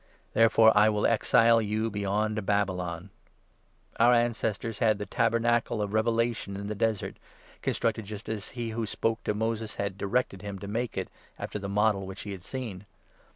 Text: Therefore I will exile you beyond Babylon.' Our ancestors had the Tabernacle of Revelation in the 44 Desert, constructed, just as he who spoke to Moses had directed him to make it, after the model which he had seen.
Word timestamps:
Therefore 0.33 0.75
I 0.75 0.89
will 0.89 1.05
exile 1.05 1.61
you 1.61 1.91
beyond 1.91 2.43
Babylon.' 2.43 3.11
Our 3.99 4.15
ancestors 4.15 4.79
had 4.79 4.97
the 4.97 5.05
Tabernacle 5.05 5.79
of 5.79 5.93
Revelation 5.93 6.55
in 6.55 6.65
the 6.65 6.73
44 6.73 6.75
Desert, 6.75 7.17
constructed, 7.61 8.05
just 8.05 8.27
as 8.27 8.47
he 8.57 8.71
who 8.71 8.87
spoke 8.87 9.23
to 9.25 9.35
Moses 9.35 9.75
had 9.75 9.99
directed 9.99 10.41
him 10.41 10.57
to 10.57 10.67
make 10.67 10.97
it, 10.97 11.07
after 11.37 11.59
the 11.59 11.69
model 11.69 12.07
which 12.07 12.21
he 12.21 12.31
had 12.31 12.41
seen. 12.41 12.87